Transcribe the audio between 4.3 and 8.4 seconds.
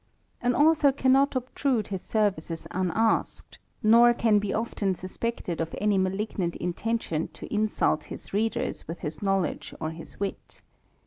be often suspected of any malignant intention to insult his